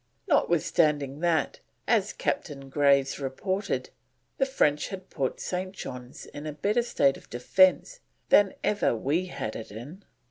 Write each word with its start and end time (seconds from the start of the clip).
Notwithstanding 0.27 1.19
that, 1.19 1.59
as 1.87 2.11
Captain 2.11 2.69
Graves 2.71 3.19
reported, 3.19 3.91
"the 4.39 4.47
French 4.47 4.87
had 4.87 5.11
put 5.11 5.39
St. 5.39 5.73
John's 5.73 6.25
in 6.25 6.47
a 6.47 6.53
better 6.53 6.81
state 6.81 7.17
of 7.17 7.29
defence 7.29 7.99
than 8.29 8.55
ever 8.63 8.95
we 8.95 9.27
had 9.27 9.55
it 9.55 9.69
in." 9.71 10.03